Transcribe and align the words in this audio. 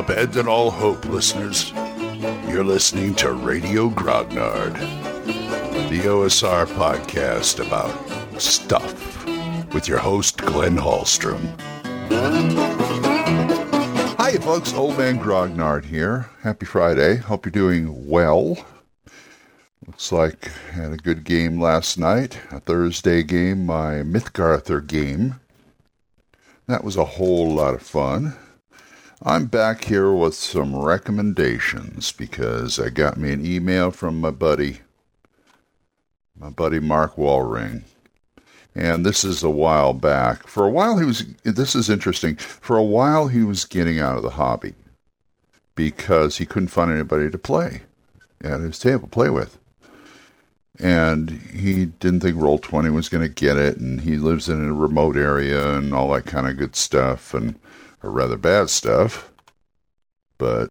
Abandon 0.00 0.48
all 0.48 0.70
hope, 0.70 1.04
listeners. 1.04 1.72
You're 2.48 2.64
listening 2.64 3.14
to 3.16 3.32
Radio 3.32 3.90
Grognard, 3.90 4.72
the 5.90 6.00
OSR 6.00 6.64
podcast 6.68 7.64
about 7.64 8.40
stuff, 8.40 9.26
with 9.74 9.86
your 9.86 9.98
host, 9.98 10.38
Glenn 10.38 10.78
Hallstrom. 10.78 11.54
Hi, 14.16 14.38
folks. 14.38 14.72
Old 14.72 14.96
Man 14.96 15.18
Grognard 15.18 15.84
here. 15.84 16.30
Happy 16.40 16.64
Friday. 16.64 17.16
Hope 17.16 17.44
you're 17.44 17.52
doing 17.52 18.08
well. 18.08 18.56
Looks 19.86 20.12
like 20.12 20.50
I 20.70 20.76
had 20.76 20.92
a 20.92 20.96
good 20.96 21.24
game 21.24 21.60
last 21.60 21.98
night. 21.98 22.40
A 22.50 22.58
Thursday 22.58 23.22
game, 23.22 23.66
my 23.66 23.96
Mythgarther 23.96 24.80
game. 24.80 25.40
That 26.68 26.84
was 26.84 26.96
a 26.96 27.04
whole 27.04 27.52
lot 27.52 27.74
of 27.74 27.82
fun. 27.82 28.34
I'm 29.22 29.46
back 29.46 29.84
here 29.84 30.10
with 30.10 30.34
some 30.34 30.74
recommendations 30.74 32.10
because 32.10 32.80
I 32.80 32.88
got 32.88 33.18
me 33.18 33.32
an 33.32 33.44
email 33.44 33.90
from 33.90 34.18
my 34.18 34.30
buddy, 34.30 34.80
my 36.34 36.48
buddy 36.48 36.80
Mark 36.80 37.16
Wallring. 37.16 37.82
And 38.74 39.04
this 39.04 39.22
is 39.22 39.42
a 39.42 39.50
while 39.50 39.92
back. 39.92 40.46
For 40.46 40.64
a 40.66 40.70
while, 40.70 40.96
he 40.96 41.04
was, 41.04 41.26
this 41.44 41.74
is 41.74 41.90
interesting. 41.90 42.36
For 42.36 42.78
a 42.78 42.82
while, 42.82 43.28
he 43.28 43.42
was 43.42 43.66
getting 43.66 43.98
out 43.98 44.16
of 44.16 44.22
the 44.22 44.30
hobby 44.30 44.72
because 45.74 46.38
he 46.38 46.46
couldn't 46.46 46.68
find 46.68 46.90
anybody 46.90 47.30
to 47.30 47.36
play 47.36 47.82
at 48.42 48.60
his 48.60 48.78
table, 48.78 49.06
play 49.06 49.28
with 49.28 49.58
and 50.78 51.30
he 51.30 51.84
didn't 51.84 52.20
think 52.20 52.40
roll 52.40 52.58
20 52.58 52.88
was 52.88 53.10
going 53.10 53.22
to 53.22 53.34
get 53.34 53.58
it 53.58 53.76
and 53.76 54.00
he 54.00 54.16
lives 54.16 54.48
in 54.48 54.66
a 54.66 54.72
remote 54.72 55.16
area 55.16 55.74
and 55.76 55.92
all 55.92 56.10
that 56.10 56.24
kind 56.24 56.48
of 56.48 56.56
good 56.56 56.74
stuff 56.74 57.34
and 57.34 57.54
or 58.02 58.10
rather 58.10 58.36
bad 58.36 58.70
stuff 58.70 59.30
but 60.38 60.68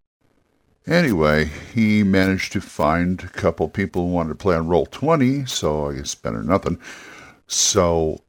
anyway 0.88 1.50
he 1.74 2.04
managed 2.04 2.52
to 2.52 2.62
find 2.62 3.24
a 3.24 3.28
couple 3.28 3.68
people 3.70 4.04
who 4.04 4.14
wanted 4.14 4.30
to 4.30 4.36
play 4.36 4.56
on 4.56 4.68
roll 4.68 4.86
20 4.86 5.46
so 5.46 5.90
i 5.90 5.94
guess 5.94 6.16
better 6.16 6.44
nothing 6.44 6.80
so 7.48 8.22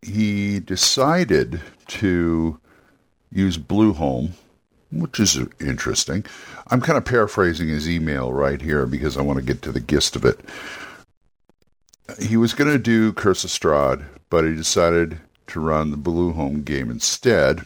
he 0.00 0.58
decided 0.58 1.60
to 1.86 2.58
use 3.30 3.56
blueholme 3.56 4.32
which 4.92 5.18
is 5.18 5.38
interesting. 5.60 6.24
I'm 6.68 6.80
kind 6.80 6.98
of 6.98 7.04
paraphrasing 7.04 7.68
his 7.68 7.88
email 7.88 8.32
right 8.32 8.60
here 8.60 8.86
because 8.86 9.16
I 9.16 9.22
want 9.22 9.38
to 9.38 9.44
get 9.44 9.62
to 9.62 9.72
the 9.72 9.80
gist 9.80 10.16
of 10.16 10.24
it. 10.24 10.40
He 12.20 12.36
was 12.36 12.52
going 12.52 12.70
to 12.70 12.78
do 12.78 13.12
Curse 13.12 13.44
of 13.44 13.50
Strahd, 13.50 14.04
but 14.28 14.44
he 14.44 14.54
decided 14.54 15.20
to 15.52 15.60
run 15.60 15.90
the 15.90 15.96
Blueholme 15.96 16.64
game 16.64 16.90
instead 16.90 17.64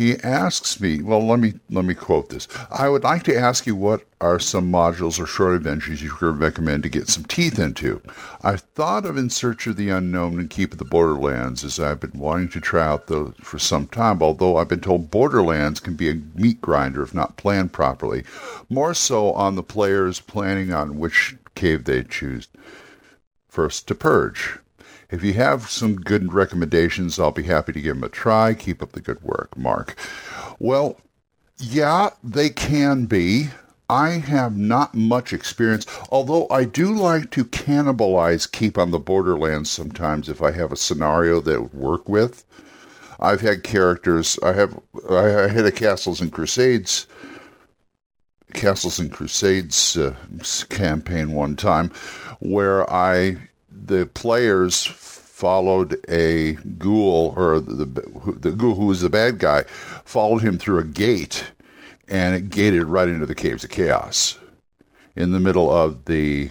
he 0.00 0.16
asks 0.22 0.80
me, 0.80 1.02
well, 1.02 1.26
let 1.26 1.40
me 1.40 1.54
let 1.68 1.84
me 1.84 1.94
quote 1.94 2.30
this. 2.30 2.48
I 2.70 2.88
would 2.88 3.04
like 3.04 3.22
to 3.24 3.36
ask 3.36 3.66
you 3.66 3.76
what 3.76 4.06
are 4.18 4.38
some 4.38 4.72
modules 4.72 5.20
or 5.20 5.26
short 5.26 5.56
adventures 5.56 6.00
you 6.00 6.10
could 6.10 6.38
recommend 6.38 6.84
to 6.84 6.88
get 6.88 7.08
some 7.08 7.24
teeth 7.24 7.58
into. 7.58 8.00
I've 8.40 8.62
thought 8.62 9.04
of 9.04 9.18
In 9.18 9.28
Search 9.28 9.66
of 9.66 9.76
the 9.76 9.90
Unknown 9.90 10.38
and 10.38 10.48
Keep 10.48 10.72
of 10.72 10.78
the 10.78 10.86
Borderlands 10.86 11.64
as 11.64 11.78
I've 11.78 12.00
been 12.00 12.18
wanting 12.18 12.48
to 12.48 12.62
try 12.62 12.86
out 12.86 13.08
those 13.08 13.34
for 13.42 13.58
some 13.58 13.88
time, 13.88 14.22
although 14.22 14.56
I've 14.56 14.68
been 14.68 14.80
told 14.80 15.10
Borderlands 15.10 15.80
can 15.80 15.96
be 15.96 16.08
a 16.08 16.22
meat 16.34 16.62
grinder 16.62 17.02
if 17.02 17.12
not 17.12 17.36
planned 17.36 17.74
properly. 17.74 18.24
More 18.70 18.94
so 18.94 19.32
on 19.32 19.54
the 19.54 19.62
players 19.62 20.18
planning 20.18 20.72
on 20.72 20.98
which 20.98 21.36
cave 21.54 21.84
they 21.84 22.04
choose 22.04 22.48
first 23.48 23.86
to 23.88 23.94
purge. 23.94 24.60
If 25.10 25.24
you 25.24 25.32
have 25.34 25.68
some 25.68 25.96
good 25.96 26.32
recommendations, 26.32 27.18
I'll 27.18 27.32
be 27.32 27.42
happy 27.42 27.72
to 27.72 27.80
give 27.80 27.96
them 27.96 28.04
a 28.04 28.08
try. 28.08 28.54
Keep 28.54 28.82
up 28.82 28.92
the 28.92 29.00
good 29.00 29.22
work, 29.22 29.56
Mark. 29.56 29.96
Well, 30.58 31.00
yeah, 31.58 32.10
they 32.22 32.50
can 32.50 33.06
be. 33.06 33.48
I 33.88 34.10
have 34.10 34.56
not 34.56 34.94
much 34.94 35.32
experience, 35.32 35.84
although 36.10 36.46
I 36.48 36.64
do 36.64 36.94
like 36.94 37.30
to 37.32 37.44
cannibalize 37.44 38.50
Keep 38.50 38.78
on 38.78 38.92
the 38.92 39.00
Borderlands 39.00 39.68
sometimes 39.68 40.28
if 40.28 40.40
I 40.40 40.52
have 40.52 40.70
a 40.70 40.76
scenario 40.76 41.40
that 41.40 41.60
would 41.60 41.74
work 41.74 42.08
with. 42.08 42.44
I've 43.18 43.40
had 43.40 43.64
characters. 43.64 44.38
I 44.42 44.52
have. 44.52 44.78
I 45.10 45.48
had 45.48 45.66
a 45.66 45.72
Castles 45.72 46.20
and 46.20 46.32
Crusades, 46.32 47.06
Castles 48.54 48.98
and 48.98 49.12
Crusades 49.12 49.96
uh, 49.96 50.14
campaign 50.70 51.32
one 51.32 51.56
time, 51.56 51.90
where 52.38 52.90
I 52.90 53.36
the 53.86 54.06
players 54.06 54.86
followed 54.86 55.98
a 56.08 56.52
ghoul, 56.78 57.32
or 57.36 57.60
the, 57.60 57.86
the 57.86 58.52
ghoul 58.52 58.74
who 58.74 58.86
was 58.86 59.00
the 59.00 59.08
bad 59.08 59.38
guy, 59.38 59.62
followed 60.04 60.42
him 60.42 60.58
through 60.58 60.78
a 60.78 60.84
gate, 60.84 61.52
and 62.08 62.34
it 62.34 62.50
gated 62.50 62.84
right 62.84 63.08
into 63.08 63.26
the 63.26 63.34
caves 63.34 63.64
of 63.64 63.70
chaos, 63.70 64.38
in 65.16 65.32
the 65.32 65.40
middle 65.40 65.70
of 65.70 66.04
the 66.04 66.50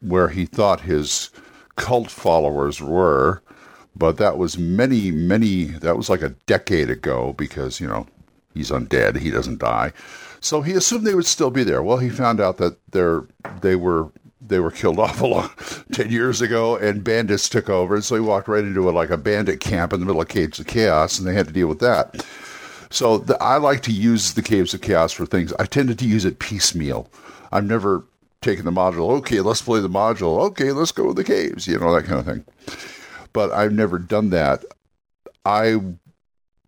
where 0.00 0.28
he 0.28 0.44
thought 0.44 0.82
his 0.82 1.30
cult 1.76 2.10
followers 2.10 2.80
were. 2.80 3.42
But 3.94 4.18
that 4.18 4.36
was 4.36 4.58
many, 4.58 5.10
many. 5.10 5.64
That 5.64 5.96
was 5.96 6.10
like 6.10 6.20
a 6.20 6.34
decade 6.44 6.90
ago 6.90 7.32
because 7.32 7.80
you 7.80 7.86
know 7.86 8.06
he's 8.52 8.70
undead; 8.70 9.16
he 9.16 9.30
doesn't 9.30 9.58
die. 9.58 9.94
So 10.40 10.60
he 10.60 10.72
assumed 10.72 11.06
they 11.06 11.14
would 11.14 11.24
still 11.24 11.50
be 11.50 11.64
there. 11.64 11.82
Well, 11.82 11.96
he 11.96 12.10
found 12.10 12.38
out 12.38 12.58
that 12.58 12.76
they're 12.90 13.24
they 13.62 13.74
were 13.74 14.10
they 14.48 14.60
were 14.60 14.70
killed 14.70 14.98
off 15.00 15.20
a 15.20 15.26
long, 15.26 15.50
10 15.92 16.10
years 16.10 16.40
ago 16.40 16.76
and 16.76 17.04
bandits 17.04 17.48
took 17.48 17.68
over. 17.68 17.94
And 17.94 18.04
so 18.04 18.14
he 18.14 18.20
walked 18.20 18.48
right 18.48 18.64
into 18.64 18.88
a, 18.88 18.92
like 18.92 19.10
a 19.10 19.16
bandit 19.16 19.60
camp 19.60 19.92
in 19.92 20.00
the 20.00 20.06
middle 20.06 20.22
of 20.22 20.28
Caves 20.28 20.58
of 20.58 20.66
Chaos 20.66 21.18
and 21.18 21.26
they 21.26 21.34
had 21.34 21.46
to 21.46 21.52
deal 21.52 21.68
with 21.68 21.80
that. 21.80 22.24
So 22.90 23.18
the, 23.18 23.40
I 23.42 23.56
like 23.56 23.82
to 23.82 23.92
use 23.92 24.34
the 24.34 24.42
Caves 24.42 24.72
of 24.74 24.80
Chaos 24.80 25.12
for 25.12 25.26
things. 25.26 25.52
I 25.58 25.66
tended 25.66 25.98
to 25.98 26.06
use 26.06 26.24
it 26.24 26.38
piecemeal. 26.38 27.10
I've 27.52 27.66
never 27.66 28.04
taken 28.40 28.64
the 28.64 28.70
module, 28.70 29.10
okay, 29.18 29.40
let's 29.40 29.62
play 29.62 29.80
the 29.80 29.88
module. 29.88 30.40
Okay, 30.46 30.72
let's 30.72 30.92
go 30.92 31.08
to 31.08 31.14
the 31.14 31.24
caves, 31.24 31.66
you 31.66 31.78
know, 31.78 31.92
that 31.92 32.04
kind 32.04 32.20
of 32.20 32.26
thing. 32.26 32.44
But 33.32 33.50
I've 33.50 33.72
never 33.72 33.98
done 33.98 34.30
that. 34.30 34.64
I 35.44 35.80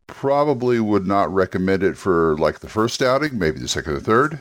probably 0.07 0.81
would 0.81 1.07
not 1.07 1.33
recommend 1.33 1.83
it 1.83 1.97
for 1.97 2.37
like 2.39 2.61
the 2.61 2.69
first 2.69 3.01
outing, 3.03 3.39
maybe 3.39 3.61
the 3.61 3.69
second 3.69 3.95
or 3.95 4.01
third. 4.01 4.41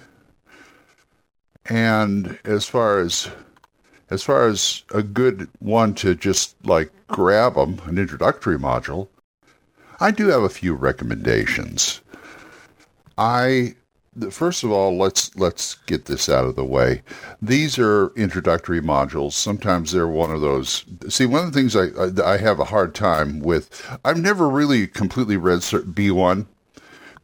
And 1.69 2.39
as 2.45 2.65
far 2.65 2.99
as 2.99 3.29
as 4.09 4.23
far 4.23 4.47
as 4.47 4.83
a 4.93 5.03
good 5.03 5.49
one 5.59 5.93
to 5.95 6.15
just 6.15 6.55
like 6.65 6.91
grab 7.07 7.55
them, 7.55 7.81
an 7.85 7.97
introductory 7.97 8.57
module, 8.57 9.09
I 9.99 10.11
do 10.11 10.27
have 10.27 10.43
a 10.43 10.49
few 10.49 10.75
recommendations. 10.75 12.01
I 13.17 13.75
first 14.31 14.63
of 14.63 14.71
all, 14.71 14.97
let's 14.97 15.35
let's 15.35 15.75
get 15.85 16.05
this 16.05 16.29
out 16.29 16.45
of 16.45 16.55
the 16.55 16.63
way. 16.63 17.01
These 17.41 17.77
are 17.77 18.13
introductory 18.15 18.81
modules. 18.81 19.33
Sometimes 19.33 19.91
they're 19.91 20.07
one 20.07 20.31
of 20.31 20.41
those. 20.41 20.85
See, 21.09 21.25
one 21.25 21.45
of 21.45 21.51
the 21.51 21.59
things 21.59 21.75
I 21.75 21.87
I, 21.99 22.33
I 22.33 22.37
have 22.37 22.59
a 22.59 22.65
hard 22.65 22.95
time 22.95 23.39
with. 23.39 23.97
I've 24.05 24.19
never 24.19 24.47
really 24.47 24.87
completely 24.87 25.37
read 25.37 25.63
B 25.93 26.11
one 26.11 26.47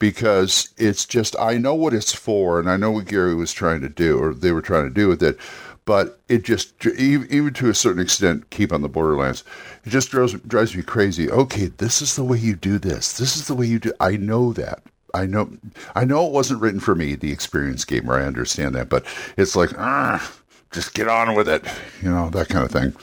because 0.04 0.68
it's 0.76 1.06
just 1.06 1.34
I 1.40 1.58
know 1.58 1.74
what 1.74 1.94
it's 1.94 2.14
for, 2.14 2.60
and 2.60 2.70
I 2.70 2.76
know 2.76 2.92
what 2.92 3.06
Gary 3.06 3.36
was 3.36 3.54
trying 3.54 3.80
to 3.80 3.88
do, 3.88 4.22
or 4.22 4.34
they 4.34 4.52
were 4.52 4.62
trying 4.62 4.84
to 4.84 4.94
do 4.94 5.08
with 5.08 5.24
it. 5.24 5.38
But 5.86 6.20
it 6.28 6.44
just, 6.44 6.86
even 6.86 7.54
to 7.54 7.70
a 7.70 7.74
certain 7.74 8.02
extent, 8.02 8.50
keep 8.50 8.74
on 8.74 8.82
the 8.82 8.90
Borderlands. 8.90 9.46
It 9.86 9.92
just 9.92 10.12
drives, 10.12 10.34
drives 10.42 10.76
me 10.76 10.84
crazy. 10.84 11.32
Okay, 11.32 11.68
this 11.68 12.02
is 12.02 12.18
the 12.18 12.24
way 12.26 12.38
you 12.38 12.54
do 12.54 12.80
this. 12.80 13.18
This 13.18 13.38
is 13.38 13.48
the 13.48 13.56
way 13.56 13.66
you 13.66 13.80
do. 13.80 13.94
I 14.02 14.18
know 14.18 14.52
that. 14.52 14.84
I 15.14 15.26
know. 15.26 15.50
I 15.96 16.04
know 16.04 16.26
it 16.28 16.34
wasn't 16.34 16.60
written 16.60 16.82
for 16.82 16.96
me, 16.96 17.16
the 17.16 17.32
experience 17.32 17.86
gamer. 17.86 18.16
I 18.16 18.26
understand 18.26 18.76
that, 18.76 18.90
but 18.90 19.06
it's 19.38 19.56
like, 19.56 19.72
ah, 19.80 20.34
just 20.74 20.94
get 20.94 21.08
on 21.08 21.34
with 21.34 21.48
it. 21.48 21.64
You 22.02 22.10
know 22.10 22.30
that 22.32 22.50
kind 22.50 22.66
of 22.66 22.72
thing. 22.72 22.94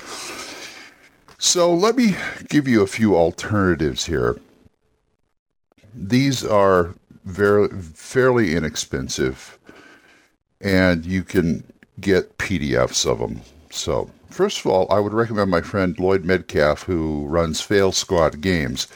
So 1.38 1.72
let 1.72 1.96
me 1.96 2.14
give 2.50 2.68
you 2.68 2.82
a 2.82 2.86
few 2.86 3.16
alternatives 3.16 4.04
here 4.04 4.38
these 5.94 6.44
are 6.44 6.94
very 7.24 7.68
fairly 7.80 8.54
inexpensive, 8.54 9.58
and 10.60 11.04
you 11.04 11.22
can 11.22 11.64
get 12.00 12.38
PDFs 12.38 13.06
of 13.06 13.18
them. 13.18 13.40
So, 13.70 14.10
first 14.30 14.60
of 14.60 14.66
all, 14.66 14.86
I 14.90 14.98
would 14.98 15.12
recommend 15.12 15.50
my 15.50 15.60
friend 15.60 15.98
Lloyd 15.98 16.24
Metcalf, 16.24 16.82
who 16.82 17.26
runs 17.26 17.60
Fail 17.60 17.92
Squad 17.92 18.40
Games. 18.40 18.88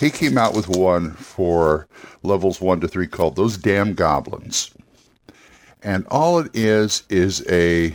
He 0.00 0.10
came 0.10 0.38
out 0.38 0.54
with 0.54 0.68
one 0.68 1.12
for 1.12 1.88
levels 2.22 2.60
one 2.60 2.80
to 2.80 2.88
three 2.88 3.06
called 3.06 3.36
"Those 3.36 3.56
Damn 3.56 3.94
Goblins," 3.94 4.70
and 5.82 6.06
all 6.08 6.38
it 6.38 6.50
is 6.54 7.02
is 7.08 7.44
a 7.48 7.94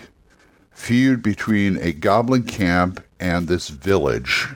feud 0.72 1.22
between 1.22 1.78
a 1.78 1.94
goblin 1.94 2.44
camp 2.44 3.02
and 3.20 3.48
this 3.48 3.70
village 3.70 4.50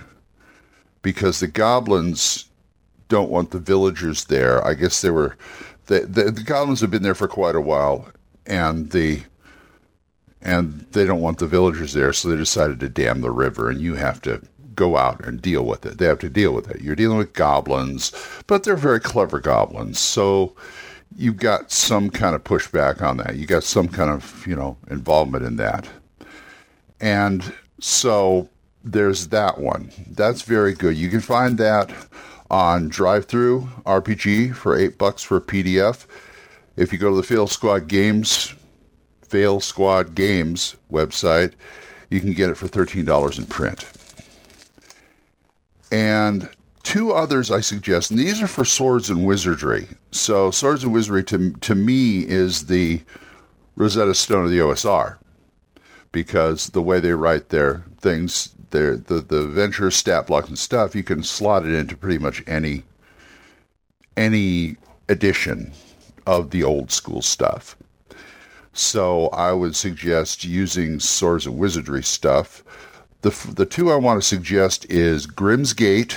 because 1.01 1.39
the 1.39 1.47
goblins 1.47 2.46
don't 3.07 3.29
want 3.29 3.51
the 3.51 3.59
villagers 3.59 4.25
there. 4.25 4.65
I 4.65 4.73
guess 4.73 5.01
they 5.01 5.09
were 5.09 5.37
the, 5.87 6.01
the, 6.01 6.31
the 6.31 6.43
goblins 6.43 6.81
have 6.81 6.91
been 6.91 7.03
there 7.03 7.15
for 7.15 7.27
quite 7.27 7.55
a 7.55 7.61
while, 7.61 8.09
and 8.45 8.91
the 8.91 9.21
and 10.41 10.85
they 10.91 11.05
don't 11.05 11.21
want 11.21 11.39
the 11.39 11.47
villagers 11.47 11.93
there, 11.93 12.13
so 12.13 12.29
they 12.29 12.37
decided 12.37 12.79
to 12.79 12.89
dam 12.89 13.21
the 13.21 13.31
river, 13.31 13.69
and 13.69 13.81
you 13.81 13.95
have 13.95 14.21
to 14.21 14.41
go 14.75 14.95
out 14.95 15.25
and 15.25 15.41
deal 15.41 15.65
with 15.65 15.85
it. 15.85 15.97
They 15.97 16.05
have 16.05 16.19
to 16.19 16.29
deal 16.29 16.53
with 16.53 16.69
it. 16.69 16.81
You're 16.81 16.95
dealing 16.95 17.17
with 17.17 17.33
goblins, 17.33 18.11
but 18.45 18.63
they're 18.63 18.75
very 18.75 18.99
clever 18.99 19.39
goblins. 19.39 19.99
So 19.99 20.55
you've 21.15 21.37
got 21.37 21.71
some 21.71 22.09
kind 22.09 22.35
of 22.35 22.43
pushback 22.43 23.01
on 23.01 23.17
that. 23.17 23.35
You 23.35 23.47
got 23.47 23.63
some 23.63 23.87
kind 23.87 24.11
of, 24.11 24.45
you 24.45 24.55
know, 24.55 24.77
involvement 24.89 25.43
in 25.43 25.55
that. 25.57 25.89
And 27.01 27.53
so 27.79 28.49
there's 28.83 29.29
that 29.29 29.59
one. 29.59 29.91
That's 30.07 30.43
very 30.43 30.73
good. 30.73 30.95
You 30.95 31.09
can 31.09 31.21
find 31.21 31.57
that 31.57 31.91
on 32.49 32.89
Drive-Thru 32.89 33.67
RPG 33.85 34.55
for 34.55 34.77
eight 34.77 34.97
bucks 34.97 35.23
for 35.23 35.37
a 35.37 35.41
PDF. 35.41 36.05
If 36.75 36.93
you 36.93 36.99
go 36.99 37.09
to 37.09 37.15
the 37.15 37.23
Fail 37.23 37.47
Squad 37.47 37.87
Games, 37.87 38.53
Fail 39.21 39.59
Squad 39.59 40.15
Games 40.15 40.75
website, 40.91 41.53
you 42.09 42.19
can 42.19 42.33
get 42.33 42.49
it 42.49 42.55
for 42.55 42.67
thirteen 42.67 43.05
dollars 43.05 43.37
in 43.37 43.45
print. 43.45 43.85
And 45.91 46.49
two 46.83 47.11
others 47.11 47.51
I 47.51 47.59
suggest, 47.59 48.11
and 48.11 48.19
these 48.19 48.41
are 48.41 48.47
for 48.47 48.63
swords 48.63 49.09
and 49.09 49.25
wizardry. 49.25 49.87
So 50.11 50.51
swords 50.51 50.83
and 50.83 50.93
wizardry 50.93 51.23
to 51.25 51.51
to 51.51 51.75
me 51.75 52.19
is 52.21 52.67
the 52.67 53.01
Rosetta 53.75 54.15
Stone 54.15 54.45
of 54.45 54.51
the 54.51 54.59
OSR 54.59 55.17
because 56.11 56.69
the 56.69 56.81
way 56.81 56.99
they 56.99 57.11
write 57.11 57.49
their 57.49 57.83
things, 57.99 58.55
the 58.71 59.21
the 59.21 59.47
venture 59.47 59.91
stat 59.91 60.27
blocks 60.27 60.49
and 60.49 60.59
stuff, 60.59 60.95
you 60.95 61.03
can 61.03 61.23
slot 61.23 61.65
it 61.65 61.73
into 61.73 61.95
pretty 61.95 62.17
much 62.17 62.43
any 62.47 62.83
any 64.15 64.77
edition 65.09 65.71
of 66.25 66.49
the 66.51 66.63
old 66.63 66.91
school 66.91 67.21
stuff. 67.21 67.77
So 68.73 69.27
I 69.29 69.53
would 69.53 69.75
suggest 69.75 70.43
using 70.43 70.99
Swords 70.99 71.45
and 71.45 71.57
Wizardry 71.57 72.03
stuff. 72.03 72.63
The 73.21 73.31
the 73.53 73.65
two 73.65 73.91
I 73.91 73.95
want 73.95 74.21
to 74.21 74.27
suggest 74.27 74.85
is 74.91 75.25
Grimmsgate, 75.25 76.15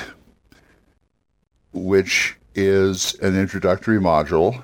which 1.72 2.36
is 2.54 3.14
an 3.20 3.38
introductory 3.38 3.98
module, 3.98 4.62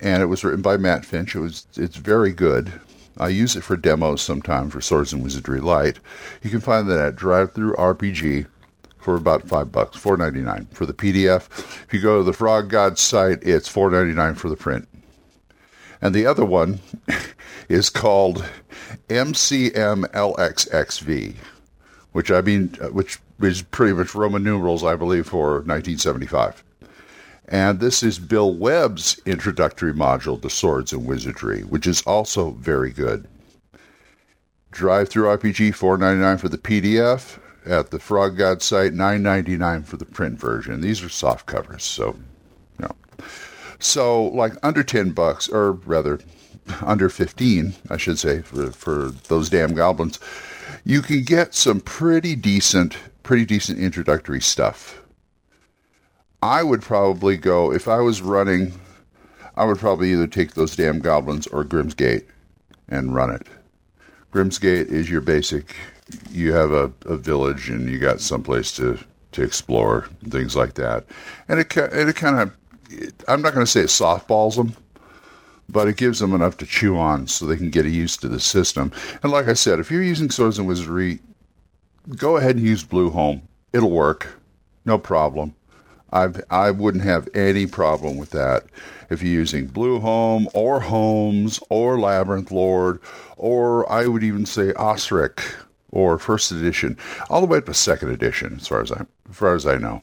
and 0.00 0.22
it 0.22 0.26
was 0.26 0.44
written 0.44 0.62
by 0.62 0.76
Matt 0.76 1.04
Finch. 1.04 1.34
It 1.34 1.40
was 1.40 1.66
it's 1.76 1.96
very 1.96 2.32
good. 2.32 2.72
I 3.18 3.28
use 3.28 3.56
it 3.56 3.62
for 3.62 3.76
demos 3.76 4.22
sometimes 4.22 4.72
for 4.72 4.80
Swords 4.80 5.12
and 5.12 5.22
Wizardry 5.22 5.60
Light. 5.60 5.98
You 6.42 6.50
can 6.50 6.60
find 6.60 6.88
that 6.88 6.98
at 6.98 7.16
Drive-Thru 7.16 7.74
RPG 7.74 8.46
for 8.98 9.16
about 9.16 9.48
five 9.48 9.72
bucks, 9.72 9.96
four 9.96 10.16
ninety 10.16 10.40
nine 10.40 10.66
for 10.72 10.86
the 10.86 10.94
PDF. 10.94 11.48
If 11.84 11.92
you 11.92 12.00
go 12.00 12.18
to 12.18 12.24
the 12.24 12.32
Frog 12.32 12.70
God 12.70 12.98
site, 12.98 13.42
it's 13.42 13.68
four 13.68 13.90
ninety 13.90 14.14
nine 14.14 14.34
for 14.34 14.48
the 14.48 14.56
print. 14.56 14.88
And 16.00 16.14
the 16.14 16.26
other 16.26 16.44
one 16.44 16.80
is 17.68 17.90
called 17.90 18.44
MCMLXXV, 19.08 21.34
which 22.12 22.30
I 22.30 22.40
mean, 22.40 22.76
uh, 22.80 22.88
which 22.88 23.18
is 23.40 23.62
pretty 23.62 23.92
much 23.92 24.14
Roman 24.14 24.44
numerals, 24.44 24.84
I 24.84 24.96
believe, 24.96 25.26
for 25.26 25.60
1975. 25.60 26.64
And 27.48 27.80
this 27.80 28.02
is 28.02 28.18
Bill 28.18 28.54
Webb's 28.54 29.20
introductory 29.26 29.92
module 29.92 30.40
to 30.40 30.48
Swords 30.48 30.92
and 30.92 31.04
Wizardry, 31.04 31.62
which 31.62 31.86
is 31.86 32.02
also 32.02 32.52
very 32.52 32.90
good. 32.90 33.26
Drive-Thru 34.70 35.24
RPG 35.24 35.70
4.99 35.70 36.40
for 36.40 36.48
the 36.48 36.58
PDF 36.58 37.38
at 37.66 37.90
the 37.90 37.98
Frog 37.98 38.36
God 38.36 38.62
site 38.62 38.92
9.99 38.92 39.84
for 39.84 39.96
the 39.96 40.04
print 40.04 40.38
version. 40.38 40.80
These 40.80 41.02
are 41.02 41.08
soft 41.08 41.46
covers, 41.46 41.84
so 41.84 42.16
you 42.78 42.86
know. 42.86 43.26
So 43.78 44.24
like 44.24 44.54
under 44.62 44.82
10 44.82 45.10
bucks 45.10 45.48
or 45.48 45.72
rather 45.72 46.20
under 46.80 47.08
15, 47.08 47.74
I 47.90 47.96
should 47.96 48.18
say 48.18 48.40
for 48.40 48.70
for 48.72 49.10
those 49.28 49.50
damn 49.50 49.74
goblins, 49.74 50.18
you 50.84 51.02
can 51.02 51.22
get 51.22 51.54
some 51.54 51.80
pretty 51.80 52.34
decent 52.34 52.96
pretty 53.22 53.44
decent 53.44 53.78
introductory 53.78 54.40
stuff 54.40 55.01
I 56.42 56.64
would 56.64 56.82
probably 56.82 57.36
go 57.36 57.72
if 57.72 57.86
I 57.86 57.98
was 57.98 58.20
running. 58.20 58.72
I 59.56 59.64
would 59.64 59.78
probably 59.78 60.12
either 60.12 60.26
take 60.26 60.54
those 60.54 60.74
damn 60.74 60.98
goblins 60.98 61.46
or 61.46 61.64
Grimmsgate 61.64 62.24
and 62.88 63.14
run 63.14 63.30
it. 63.30 63.46
Grimmsgate 64.32 64.88
is 64.88 65.08
your 65.08 65.20
basic. 65.20 65.76
You 66.30 66.52
have 66.52 66.72
a, 66.72 66.92
a 67.06 67.16
village 67.16 67.68
and 67.68 67.88
you 67.88 67.98
got 67.98 68.20
someplace 68.20 68.72
to 68.76 68.98
to 69.32 69.42
explore 69.42 70.08
things 70.28 70.54
like 70.54 70.74
that, 70.74 71.06
and 71.48 71.58
it 71.58 71.74
and 71.76 72.08
it 72.08 72.16
kind 72.16 72.40
of. 72.40 72.52
I'm 73.26 73.40
not 73.40 73.54
going 73.54 73.64
to 73.64 73.70
say 73.70 73.80
it 73.80 73.86
softballs 73.86 74.56
them, 74.56 74.76
but 75.66 75.88
it 75.88 75.96
gives 75.96 76.18
them 76.18 76.34
enough 76.34 76.58
to 76.58 76.66
chew 76.66 76.98
on 76.98 77.26
so 77.26 77.46
they 77.46 77.56
can 77.56 77.70
get 77.70 77.86
used 77.86 78.20
to 78.20 78.28
the 78.28 78.38
system. 78.38 78.92
And 79.22 79.32
like 79.32 79.48
I 79.48 79.54
said, 79.54 79.78
if 79.78 79.90
you're 79.90 80.02
using 80.02 80.28
Swords 80.30 80.58
and 80.58 80.68
Wizardry, 80.68 81.20
go 82.16 82.36
ahead 82.36 82.56
and 82.56 82.66
use 82.66 82.84
Blueholme. 82.84 83.40
It'll 83.72 83.90
work, 83.90 84.28
no 84.84 84.98
problem. 84.98 85.54
I 86.12 86.28
I 86.50 86.70
wouldn't 86.70 87.04
have 87.04 87.28
any 87.34 87.66
problem 87.66 88.16
with 88.16 88.30
that 88.30 88.64
if 89.10 89.22
you're 89.22 89.32
using 89.32 89.68
Blueholme 89.68 90.48
or 90.54 90.80
Holmes 90.80 91.60
or 91.68 91.98
Labyrinth 91.98 92.50
Lord 92.50 93.00
or 93.36 93.90
I 93.90 94.06
would 94.06 94.22
even 94.22 94.46
say 94.46 94.72
Osric 94.74 95.42
or 95.90 96.18
first 96.18 96.52
edition, 96.52 96.96
all 97.28 97.40
the 97.40 97.46
way 97.46 97.58
up 97.58 97.66
to 97.66 97.74
second 97.74 98.10
edition, 98.10 98.56
as 98.60 98.68
far 98.68 98.80
as 98.80 98.92
I 98.92 99.04
as 99.28 99.36
far 99.36 99.54
as 99.54 99.66
I 99.66 99.76
know. 99.76 100.02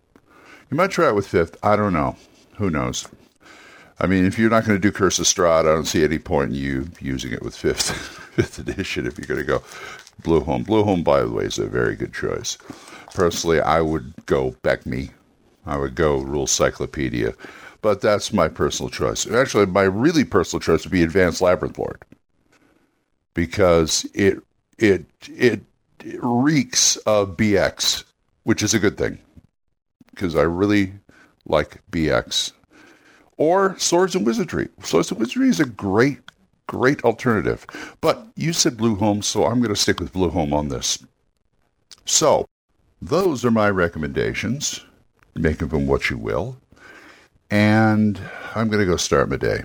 You 0.70 0.78
might 0.78 0.92
try 0.92 1.10
it 1.10 1.16
with 1.16 1.28
fifth. 1.28 1.58
I 1.64 1.76
don't 1.76 1.94
know. 1.94 2.16
Who 2.58 2.70
knows? 2.70 3.08
I 4.00 4.08
mean, 4.08 4.26
if 4.26 4.38
you're 4.38 4.50
not 4.50 4.66
going 4.66 4.80
to 4.80 4.82
do 4.82 4.92
Curse 4.92 5.20
of 5.20 5.26
Strahd, 5.26 5.62
I 5.62 5.74
don't 5.74 5.86
see 5.86 6.04
any 6.04 6.20
point 6.20 6.52
in 6.52 6.56
you 6.56 6.90
using 7.02 7.32
it 7.34 7.42
with 7.42 7.56
fifth 7.56 7.92
fifth 8.36 8.60
edition 8.60 9.06
if 9.06 9.18
you're 9.18 9.28
going 9.28 9.40
to 9.40 9.46
go 9.46 9.64
Blueholme. 10.22 10.66
Blue 10.66 10.84
Home, 10.84 11.04
by 11.04 11.22
the 11.22 11.30
way, 11.30 11.46
is 11.46 11.58
a 11.60 11.66
very 11.68 11.96
good 11.96 12.14
choice. 12.14 12.58
Personally, 13.14 13.60
I 13.60 13.82
would 13.82 14.14
go 14.26 14.52
BECMI 14.64 15.10
I 15.66 15.78
would 15.78 15.96
go 15.96 16.18
Rule 16.20 16.48
Cyclopedia. 16.48 17.34
But 17.82 18.02
that's 18.02 18.34
my 18.34 18.48
personal 18.48 18.90
choice. 18.90 19.26
Actually, 19.30 19.66
my 19.68 19.84
really 19.84 20.26
personal 20.26 20.60
choice 20.60 20.84
would 20.84 20.92
be 20.92 21.04
Advanced 21.04 21.42
Labyrinth 21.42 21.78
Lord 21.78 22.04
because 23.34 24.06
it 24.14 24.40
it 24.78 25.06
it, 25.30 25.62
it 26.04 26.20
reeks 26.22 26.98
of 26.98 27.38
BX, 27.38 28.04
which 28.44 28.64
is 28.64 28.74
a 28.74 28.80
good 28.80 28.98
thing 28.98 29.20
because 30.12 30.36
I 30.36 30.42
really 30.42 30.94
like 31.46 31.82
BX. 31.92 32.52
Or 33.38 33.78
Swords 33.80 34.16
and 34.16 34.26
Wizardry. 34.26 34.68
Swords 34.84 35.12
and 35.12 35.20
Wizardry 35.20 35.48
is 35.48 35.62
a 35.62 35.66
great, 35.66 36.20
great 36.68 37.02
alternative. 37.06 37.66
But 38.02 38.28
you 38.36 38.52
said 38.52 38.76
Blueholme, 38.76 39.24
so 39.24 39.46
I'm 39.46 39.60
going 39.60 39.74
to 39.74 39.80
stick 39.80 40.02
with 40.02 40.12
Blueholme 40.12 40.52
on 40.52 40.68
this. 40.68 41.06
So, 42.04 42.46
those 43.02 43.46
are 43.46 43.52
my 43.52 43.70
recommendations 43.70 44.83
make 45.36 45.62
of 45.62 45.69
them 45.69 45.88
what 45.88 46.09
you 46.09 46.18
will. 46.18 46.57
And 47.52 48.19
I'm 48.56 48.69
going 48.69 48.80
to 48.80 48.86
go 48.86 48.98
start 48.98 49.30
my 49.30 49.38
day. 49.38 49.64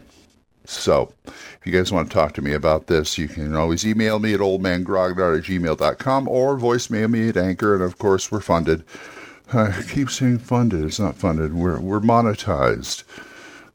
So, 0.67 1.13
if 1.27 1.61
you 1.65 1.73
guys 1.73 1.93
want 1.93 2.09
to 2.09 2.15
talk 2.15 2.33
to 2.35 2.43
me 2.43 2.55
about 2.55 2.87
this, 2.87 3.19
you 3.19 3.29
can 3.29 3.55
always 3.55 3.87
email 3.87 4.19
me 4.19 4.33
at 4.33 4.41
oldmangrognard 4.41 5.39
at 5.39 5.45
gmail.com 5.45 6.29
or 6.29 6.57
voicemail 6.57 7.11
me 7.11 7.29
at 7.29 7.37
Anchor. 7.37 7.75
And 7.75 7.83
of 7.83 7.99
course, 7.99 8.33
we're 8.33 8.41
funded. 8.41 8.83
I 9.53 9.83
keep 9.91 10.09
saying 10.09 10.39
funded. 10.39 10.85
It's 10.85 10.99
not 10.99 11.17
funded. 11.17 11.53
We're, 11.53 11.79
we're 11.79 12.01
monetized. 12.01 13.05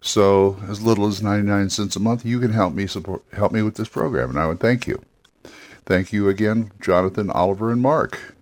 So, 0.01 0.57
as 0.67 0.81
little 0.81 1.05
as 1.05 1.21
99 1.21 1.69
cents 1.69 1.95
a 1.95 1.99
month, 1.99 2.25
you 2.25 2.39
can 2.39 2.53
help 2.53 2.73
me 2.73 2.87
support, 2.87 3.23
help 3.33 3.51
me 3.51 3.61
with 3.61 3.75
this 3.75 3.89
program. 3.89 4.31
And 4.31 4.39
I 4.39 4.47
would 4.47 4.59
thank 4.59 4.87
you. 4.87 5.03
Thank 5.85 6.11
you 6.11 6.27
again, 6.27 6.71
Jonathan, 6.81 7.29
Oliver, 7.29 7.71
and 7.71 7.81
Mark 7.81 8.35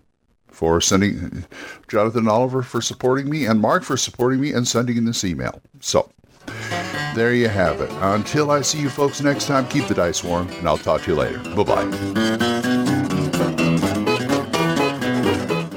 for 0.50 0.82
sending 0.82 1.46
Jonathan 1.88 2.28
Oliver 2.28 2.64
for 2.64 2.82
supporting 2.82 3.30
me 3.30 3.46
and 3.46 3.62
Mark 3.62 3.84
for 3.84 3.98
supporting 3.98 4.40
me 4.42 4.54
and 4.54 4.68
sending 4.68 4.98
in 4.98 5.06
this 5.06 5.24
email. 5.24 5.62
So 5.80 6.10
there 7.16 7.34
you 7.34 7.48
have 7.48 7.82
it. 7.82 7.90
Until 8.02 8.52
I 8.52 8.62
see 8.62 8.80
you 8.80 8.90
folks 8.90 9.22
next 9.22 9.48
time, 9.48 9.68
keep 9.68 9.88
the 9.88 9.96
dice 9.96 10.24
warm, 10.24 10.48
and 10.50 10.68
I'll 10.68 10.78
talk 10.78 11.02
to 11.04 11.12
you 11.12 11.18
later. 11.18 11.40
Bye 11.56 11.64
bye. 11.64 11.88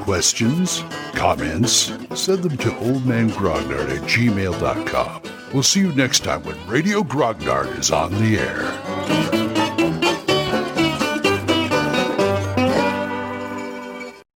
Questions? 0.02 0.84
Comments? 1.14 1.92
Send 2.14 2.42
them 2.42 2.56
to 2.58 2.70
oldmangrognard 2.70 3.96
at 3.96 4.02
gmail.com. 4.02 5.22
We'll 5.52 5.62
see 5.62 5.80
you 5.80 5.92
next 5.94 6.24
time 6.24 6.42
when 6.44 6.56
Radio 6.68 7.02
Grognard 7.02 7.78
is 7.78 7.90
on 7.90 8.12
the 8.12 8.38
air. 8.38 8.89